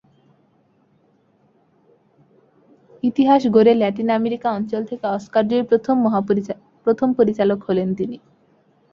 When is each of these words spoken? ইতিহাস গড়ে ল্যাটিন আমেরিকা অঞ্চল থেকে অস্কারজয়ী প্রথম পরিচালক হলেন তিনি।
ইতিহাস 3.03 3.41
গড়ে 3.47 3.73
ল্যাটিন 3.75 4.09
আমেরিকা 4.11 4.47
অঞ্চল 4.51 4.81
থেকে 4.85 5.05
অস্কারজয়ী 5.09 5.63
প্রথম 6.85 7.07
পরিচালক 7.17 7.59
হলেন 7.67 7.89
তিনি। 7.95 8.17